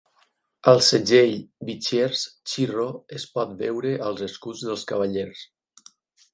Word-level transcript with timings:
Al 0.71 0.79
segell 0.87 1.33
Vichiers, 1.67 2.23
Chi 2.53 2.67
Rho 2.73 2.87
es 3.21 3.29
pot 3.37 3.55
veure 3.63 3.95
als 4.09 4.27
escuts 4.31 4.67
dels 4.71 4.91
cavallers. 4.95 5.49